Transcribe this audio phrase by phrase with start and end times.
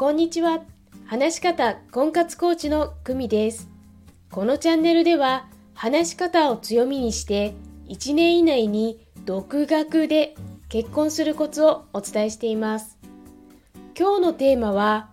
[0.00, 0.62] こんにちは。
[1.04, 3.68] 話し方婚活コーチの久美です。
[4.30, 7.52] このチャンネルでは話し方を強みにして
[7.90, 10.36] 1年以内に独学で
[10.70, 12.96] 結婚するコツをお伝えしています。
[13.94, 15.10] 今日のテーマは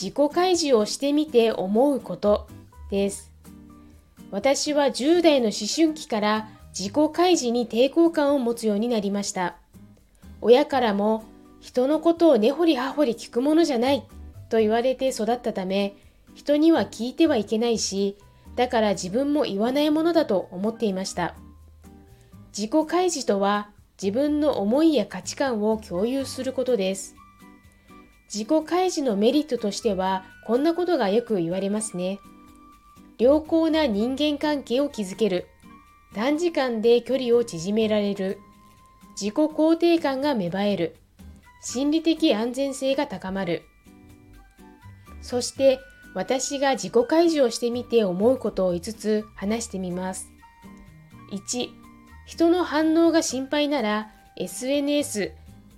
[0.00, 2.46] 自己開示をしてみて思うこと
[2.92, 3.32] です。
[4.30, 9.56] 私は10代の思春期から自己開示に抵抗感を持つようになりました。
[10.40, 11.24] 親からも
[11.58, 14.06] 人のことを根掘り葉掘り聞くものじゃない
[14.48, 15.94] と言われて育ったため
[16.34, 18.16] 人には聞いてはいけないし
[18.56, 21.36] だから自分も言わないものだと思っていました。
[22.56, 23.70] 自己開示とは
[24.02, 27.14] 自分の思いや価値観を共有することです。
[28.32, 32.18] 自己開示のメリットとしてはこんなことがよく言われますね。
[33.18, 35.46] 良好な人間関係を築ける。
[36.14, 38.40] 短時間で距離を縮められる。
[39.20, 40.96] 自己肯定感が芽生える。
[41.60, 43.62] 心理的安全性が高まる。
[45.22, 45.80] そして
[46.14, 50.30] 私が自己開示をしてみて思うことを5つ話してみます
[51.30, 51.68] 1
[52.26, 55.32] 人の反応が心配なら SNS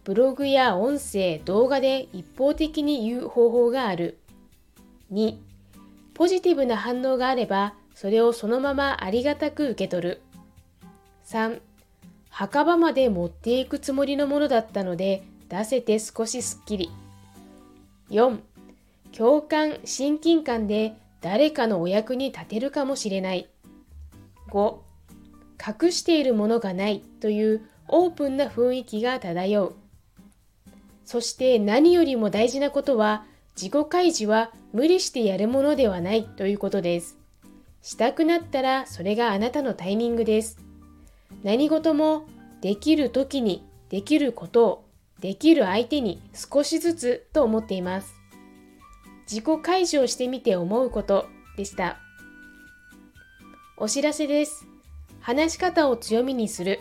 [0.05, 4.19] ブログや音声動画で一方的に言う方法がある
[5.13, 5.37] 2
[6.15, 10.23] ポジティブな反応があればそれをそのままありがたく受け取る
[11.27, 11.61] 3
[12.31, 16.91] 墓場まで持っていくつもりのものだったので出せて少しすっきり。
[18.11, 18.39] 4.
[19.21, 23.51] 共感、親近感で誰かのお役に立てるかもしれない。
[24.51, 24.79] 5.
[25.85, 29.75] 隠しているものがないというオープンな雰囲気が漂う。
[31.05, 37.19] そして何よりも大事なことは自己開示は無理してやるものではないということです。
[37.83, 40.57] したくなったらそれがあなたのタイミングです。
[41.43, 42.27] 何事も
[42.63, 44.85] できる時にできることを
[45.21, 48.20] できる相手に少しずつと思っています。
[49.31, 51.99] 自己開示をしてみて思うことでした。
[53.77, 54.67] お知らせです。
[55.21, 56.81] 話し方を強みにする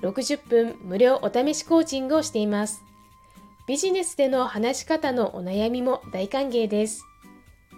[0.00, 2.80] 60分無料お試しコーチングをしています。
[3.68, 7.04] ビジネスでの話し方のお悩みも大歓迎です。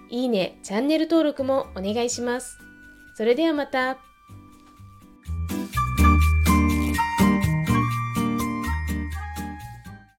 [0.09, 2.59] いいね、チャンネル登録もお願いします。
[3.17, 4.12] それではまた。